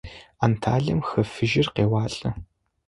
[0.45, 2.29] Анталием Хы Фыжьыр къеуалӏэ.